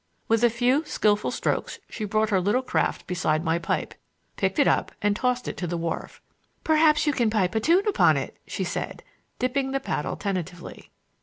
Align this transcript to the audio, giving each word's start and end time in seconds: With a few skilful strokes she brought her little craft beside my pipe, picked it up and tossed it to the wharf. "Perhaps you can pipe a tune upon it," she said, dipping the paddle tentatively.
With 0.27 0.43
a 0.43 0.49
few 0.49 0.83
skilful 0.83 1.29
strokes 1.29 1.77
she 1.87 2.05
brought 2.05 2.31
her 2.31 2.41
little 2.41 2.63
craft 2.63 3.05
beside 3.05 3.43
my 3.43 3.59
pipe, 3.59 3.93
picked 4.35 4.57
it 4.57 4.67
up 4.67 4.91
and 4.99 5.15
tossed 5.15 5.47
it 5.47 5.55
to 5.57 5.67
the 5.67 5.77
wharf. 5.77 6.23
"Perhaps 6.63 7.05
you 7.05 7.13
can 7.13 7.29
pipe 7.29 7.53
a 7.53 7.59
tune 7.59 7.87
upon 7.87 8.17
it," 8.17 8.35
she 8.47 8.63
said, 8.63 9.03
dipping 9.37 9.69
the 9.73 9.79
paddle 9.79 10.15
tentatively. 10.15 10.89